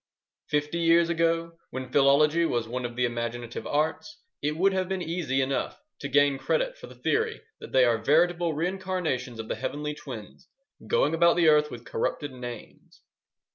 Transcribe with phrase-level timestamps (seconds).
[0.47, 5.03] Fifty years ago, when philology was one of the imaginative arts, it would have been
[5.03, 9.53] easy enough to gain credit for the theory that they are veritable reincarnations of the
[9.53, 10.47] Heavenly Twins
[10.87, 13.03] going about the earth with corrupted names.